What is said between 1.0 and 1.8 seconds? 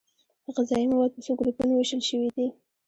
په څو ګروپونو